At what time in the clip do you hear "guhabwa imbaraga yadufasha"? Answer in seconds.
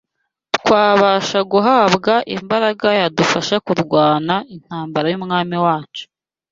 1.51-3.55